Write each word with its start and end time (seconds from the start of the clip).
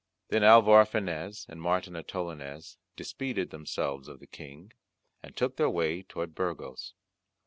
Then 0.29 0.43
Alvar 0.43 0.83
Fanez 0.87 1.45
and 1.47 1.61
Martin 1.61 1.95
Antolinez 1.95 2.77
dispeeded 2.97 3.51
themselves 3.51 4.07
of 4.07 4.19
the 4.19 4.25
King, 4.25 4.73
and 5.21 5.37
took 5.37 5.57
their 5.57 5.69
way 5.69 6.01
toward 6.01 6.33
Burgos. 6.33 6.95